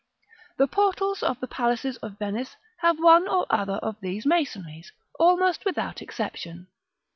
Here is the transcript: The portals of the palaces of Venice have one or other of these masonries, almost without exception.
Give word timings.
The 0.57 0.65
portals 0.67 1.21
of 1.21 1.39
the 1.41 1.47
palaces 1.47 1.97
of 1.97 2.17
Venice 2.17 2.55
have 2.77 2.97
one 2.97 3.27
or 3.27 3.45
other 3.51 3.75
of 3.75 3.97
these 4.01 4.25
masonries, 4.25 4.91
almost 5.19 5.63
without 5.63 6.01
exception. 6.01 6.65